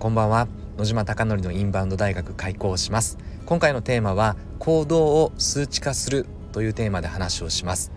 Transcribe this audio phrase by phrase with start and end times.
[0.00, 0.48] こんばんは。
[0.78, 3.18] 野島貴則のインバウンド大学開校します。
[3.44, 7.92] 今回のテーマは行動を数値化するというテーマで話をします。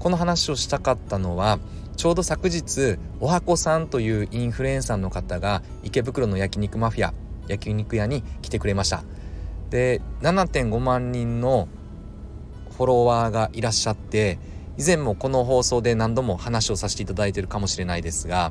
[0.00, 1.60] この話をしたかったのは
[1.96, 7.14] ちょうど昨日おはこさんというインフルエンサーの方が池袋の焼肉マフィア
[7.46, 9.04] 焼肉屋に来てくれました。
[9.70, 11.68] で7.5万人の
[12.76, 14.40] フォロワーがいらっしゃって
[14.78, 18.50] 以前もこの放送で何度も話をさせていただいているかもしれないですが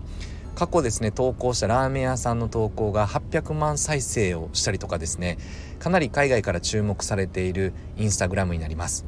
[0.60, 5.38] 過去ですね投稿したラーメン屋さんの投稿が800万再生をしたりとかですね
[5.80, 9.06] かなり海外から注目されているインスタグラムになります。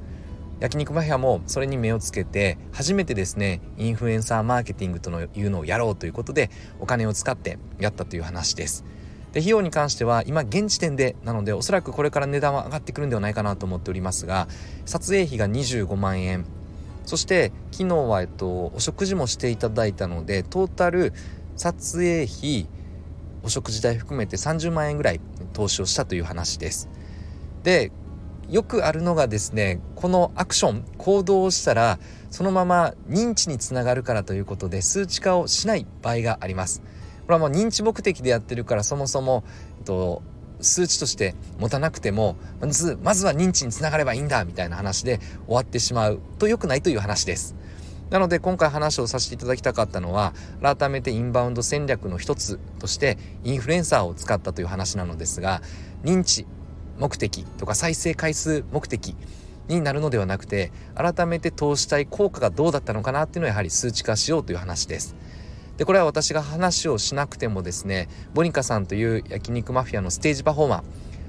[0.61, 8.85] 焼肉マフィアもそれに目をつけて初めてですねインフルエンサーマーケティングとのいうのをやろうということでお金を使ってやったという話です。
[9.33, 14.47] で費用に関しては今現時点でなのでおそらくこれから値段は上がってくるんではないかなと思っておりますが
[14.85, 16.45] 撮影費が25万円。
[17.05, 21.13] そして昨日は、えっと、お食事もしていただいたのでトータル
[21.55, 22.67] 撮影費
[23.43, 25.19] お食事代含めて30万円ぐらい
[25.53, 26.89] 投資をしたという話です。
[27.63, 27.91] で
[28.49, 31.99] よくあるのがですねこのアクション行動をしたら
[32.29, 36.81] そのまま認知につながるからということで数値化をしない場合があります。
[37.25, 39.43] これはもう認知目的でやってるからそもそも、
[39.79, 40.21] えっと、
[40.59, 47.55] 数値として持たなくてもまずまずは認知につながればいいんだみたいな話で終わってしまうと良くないという話です。
[48.11, 55.61] なので今回話をさせていただきたかったのは改めてインバウンド戦略の一つとしてインフルエンサーを使ったという話なのですが
[56.03, 56.45] 認知
[56.99, 59.15] 目的とか再生回数目的
[59.69, 65.15] になるのではなくて改めて投資したい効果がどうだったのかなっていうのをやはり数値化しようという話です。
[65.77, 70.83] でこれは私が話をしなくてもですねボニカさんという焼肉マフィアのステージパフォーマー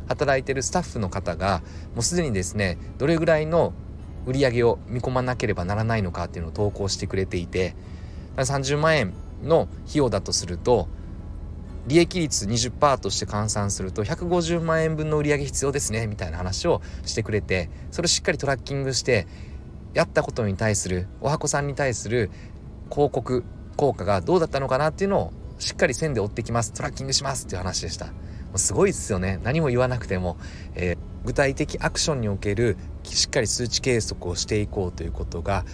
[0.09, 1.63] 働いてるスタッフの方が
[1.95, 3.73] もうすでにですねどれぐらいの
[4.27, 7.75] 売り上げを見込まなければならないのかっていうのを投稿してくれていて
[8.37, 10.89] 30万円の費用だとすると
[11.87, 19.27] 利益率20%として換算すると150万円分の売り上げ必要ですねみたいな話をしてくれてそれをしっかりトラッキングして
[19.95, 22.31] やったことに対するおはこさんに対する
[22.91, 23.45] 広告
[23.77, 26.73] 効果がどうだったのかなっていうのをしっかり線で追ってきます。
[26.73, 28.13] トラッキングしますっていう話でした。
[28.57, 29.41] すごいですよね。
[29.43, 30.37] 何も言わなくても、
[30.75, 35.65] えー、具体的アクションにおけるしっかり数値計測をしていこうということが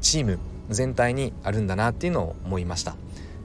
[0.00, 2.96] チーム全体にあるんだなっていうのを思いました。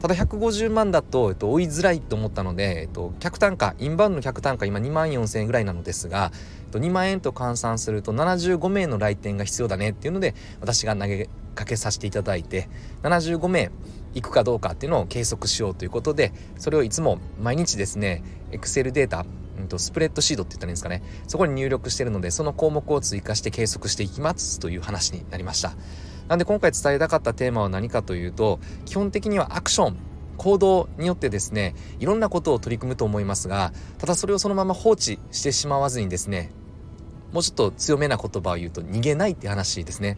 [0.02, 6.32] ただ150万だと、えっと、追いづらいと思ったので、えっと、客単価インバウンドの客単価今2万4000円ぐらいなのですが、
[6.64, 12.70] えっと、2万円と換算すると75名の来店が必要だねっていうので私が投げかけさせていただいて
[13.04, 13.72] 75名
[14.14, 19.26] 行くかどうかっていうのを計測しようということでそれをいつも毎日ですね Excel データ
[19.60, 21.04] うんとスプレッドシートって言ったらいいんですかね。
[21.28, 25.74] そこに入力してるのでその項目を追加して計測していきますという話になりました。
[26.28, 29.98] なんで今回伝えたかったテーマは何かというと基本的にはアクション
[30.38, 36.52] 行動によってですねいろんなことを取り組むと思いますがただそれをそのまま放置してしまわずにですね
[37.34, 40.18] もうちょっと強めな言葉を言うと逃げないって話ですね。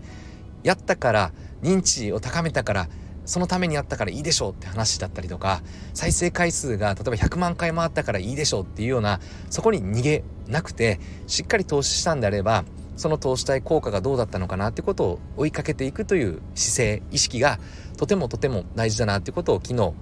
[0.63, 1.31] やったから
[1.63, 2.90] 認知を高めたから
[3.31, 5.62] そのためにやったからいいでしょうって話だったりとか
[5.94, 12.66] 再生回数が例えば100万回回ったからいいでしょうっていうようなそこに逃げなくてしっかり投資したんであれば
[12.97, 17.58] その投資対効果がどうだったのかなってことを追いかけていくという姿勢意識が
[17.96, 19.94] とてもとても大事だなってことを昨日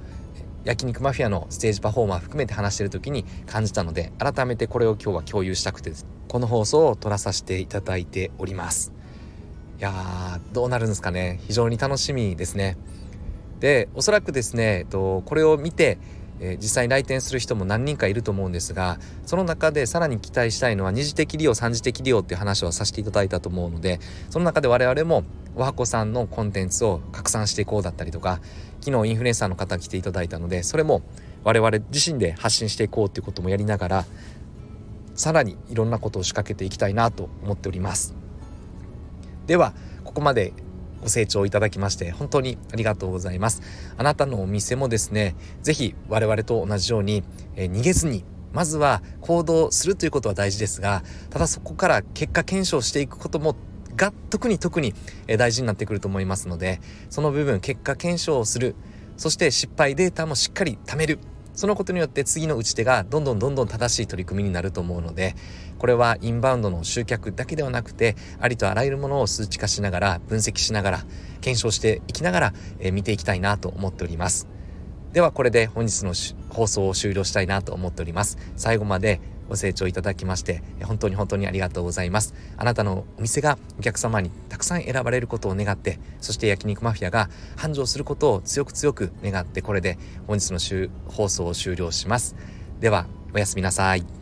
[0.64, 5.92] 焼肉マフィアのステージパフォーマー含めて話してる時に感じたので改めてこれを今日は共有したくて
[6.28, 8.92] この放送を撮らさせていただいております。
[9.78, 11.40] いやーどうなるんですかね。
[11.44, 12.76] 非常に楽しみですね。
[13.60, 15.98] でおそらくですね、えっと、これを見て、
[16.40, 24.00] え、実際に来店する人も何人かいると思うんですがその中でさらに期待したいのは二次的利用三次的利用っていう話をさせていただいたと思うので
[24.30, 25.24] その中で我々も
[25.56, 28.40] おはこさんのコンテンツを拡散していこうだったりとか
[28.80, 31.02] 昨日インフルエンサーの方来ていただいたのでそれも
[31.44, 34.06] 我々自身で発信していこうっていうこともやりながら
[35.16, 38.16] さらにいろんなことを仕掛けていきたいなと思っております。
[39.48, 39.74] では
[40.06, 40.54] ここまで
[41.02, 43.62] ご清聴いただきまして本当にありがとうございます。
[43.98, 47.24] あなたのお店もですね是非我々と同じように、
[47.56, 48.24] えー、逃げずに
[48.54, 53.56] まずは行動するということは大事ですがただそこから結果検証していくことも
[53.96, 54.94] が特に特に
[55.38, 56.80] 大事になってくると思いますので
[57.10, 58.76] その部分結果検証をする。
[59.18, 61.20] そして失敗データもしっかり貯める。
[61.60, 65.36] そのことによって次の打ち手がどんどんどんどん正しい取り組みになると思うので
[65.78, 71.00] これはインバウンドの集客だけではなくてありとあらゆるものを数値化しながら分析しながら
[71.42, 74.48] 検証していきながら、え見ていきたいなと思っております。
[75.12, 76.14] ではこれで本日の
[76.50, 78.38] 放送を終了したいなと思っております。
[78.56, 79.20] 最後まで
[79.50, 82.34] ご清聴いただきまして本当に本当にありがとうございます。
[82.56, 89.98] あなたのお店がお客様にたくさん選ばれることを願ってそして焼肉マフィアが繁盛することを強く強く願ってこれで
[90.28, 90.60] 本日の
[91.08, 92.36] 放送を終了します。
[92.80, 94.19] ではおやすみなさい。